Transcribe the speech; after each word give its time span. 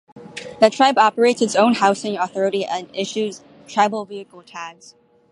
The 0.59 0.71
tribe 0.71 0.97
operates 0.97 1.43
its 1.43 1.55
own 1.55 1.75
housing 1.75 2.17
authority 2.17 2.65
and 2.65 2.89
issues 2.91 3.43
tribal 3.67 4.03
vehicle 4.05 4.41
tags. 4.41 4.95